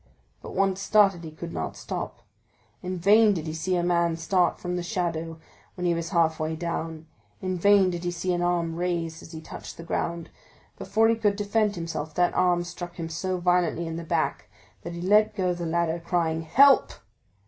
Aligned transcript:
But, 0.41 0.55
once 0.55 0.81
started, 0.81 1.23
he 1.23 1.29
could 1.29 1.53
not 1.53 1.77
stop. 1.77 2.23
In 2.81 2.97
vain 2.97 3.35
did 3.35 3.45
he 3.45 3.53
see 3.53 3.75
a 3.75 3.83
man 3.83 4.17
start 4.17 4.59
from 4.59 4.75
the 4.75 4.81
shadow 4.81 5.37
when 5.75 5.85
he 5.85 5.93
was 5.93 6.09
halfway 6.09 6.55
down—in 6.55 7.57
vain 7.59 7.91
did 7.91 8.03
he 8.03 8.09
see 8.09 8.33
an 8.33 8.41
arm 8.41 8.77
raised 8.77 9.21
as 9.21 9.31
he 9.31 9.41
touched 9.41 9.77
the 9.77 9.83
ground. 9.83 10.31
Before 10.79 11.07
he 11.07 11.13
could 11.13 11.35
defend 11.35 11.75
himself 11.75 12.15
that 12.15 12.33
arm 12.33 12.63
struck 12.63 12.95
him 12.95 13.09
so 13.09 13.37
violently 13.37 13.85
in 13.85 13.97
the 13.97 14.03
back 14.03 14.49
that 14.81 14.93
he 14.93 15.01
let 15.01 15.35
go 15.35 15.53
the 15.53 15.67
ladder, 15.67 16.01
crying, 16.03 16.41
"Help!" 16.41 16.93